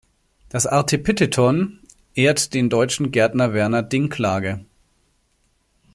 Das 0.49 0.65
Artepitheton 0.65 1.79
ehrt 2.15 2.55
den 2.55 2.71
deutschen 2.71 3.11
Gärtner 3.11 3.53
Werner 3.53 3.83
Dinklage. 3.83 4.65